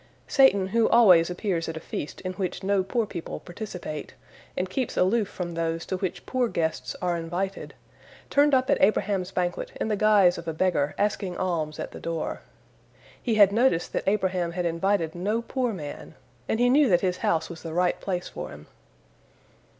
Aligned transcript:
Satan, 0.27 0.69
who 0.69 0.89
always 0.89 1.29
appears 1.29 1.69
at 1.69 1.77
a 1.77 1.79
feast 1.79 2.21
in 2.21 2.33
which 2.33 2.63
no 2.63 2.81
poor 2.81 3.05
people 3.05 3.39
participate, 3.39 4.15
and 4.57 4.67
keeps 4.67 4.97
aloof 4.97 5.27
from 5.27 5.53
those 5.53 5.85
to 5.85 5.97
which 5.97 6.25
poor 6.25 6.47
guests 6.47 6.95
are 7.03 7.15
invited, 7.17 7.75
turned 8.31 8.55
up 8.55 8.67
at 8.71 8.81
Abraham's 8.81 9.29
banquet 9.29 9.73
in 9.79 9.89
the 9.89 9.95
guise 9.95 10.39
of 10.39 10.47
a 10.47 10.53
beggar 10.53 10.95
asking 10.97 11.37
alms 11.37 11.77
at 11.77 11.91
the 11.91 11.99
door. 11.99 12.41
He 13.21 13.35
had 13.35 13.51
noticed 13.51 13.93
that 13.93 14.07
Abraham 14.07 14.53
had 14.53 14.65
invited 14.65 15.13
no 15.13 15.39
poor 15.39 15.71
man, 15.71 16.15
and 16.49 16.59
he 16.59 16.67
knew 16.67 16.89
that 16.89 17.01
his 17.01 17.17
house 17.17 17.47
was 17.47 17.61
the 17.61 17.71
right 17.71 18.01
place 18.01 18.27
for 18.27 18.49
him. 18.49 18.65